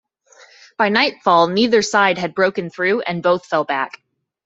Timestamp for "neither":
1.49-1.83